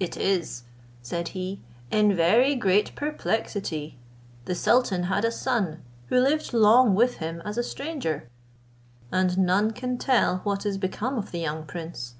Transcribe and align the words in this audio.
"It 0.00 0.16
is," 0.16 0.64
said 1.00 1.28
he, 1.28 1.60
"in 1.92 2.12
very 2.16 2.56
great 2.56 2.92
perplexity. 2.96 4.00
The 4.46 4.56
sultan 4.56 5.04
had 5.04 5.24
a 5.24 5.30
son, 5.30 5.84
who 6.08 6.18
lived 6.18 6.52
long 6.52 6.96
with 6.96 7.18
him 7.18 7.40
as 7.44 7.56
a 7.56 7.62
stranger, 7.62 8.28
and 9.12 9.38
none 9.38 9.70
can 9.70 9.96
tell 9.96 10.38
what 10.38 10.66
is 10.66 10.76
become 10.76 11.16
of 11.18 11.30
the 11.30 11.38
young 11.38 11.62
prince. 11.66 12.16